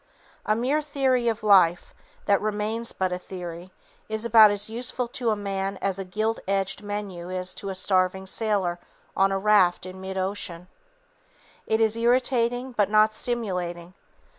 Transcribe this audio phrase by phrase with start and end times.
[0.47, 1.93] A mere theory of life,
[2.25, 3.69] that remains but a theory,
[4.09, 7.75] is about as useful to a man, as a gilt edged menu is to a
[7.75, 8.79] starving sailor
[9.15, 10.67] on a raft in mid ocean.
[11.67, 13.93] It is irritating but not stimulating.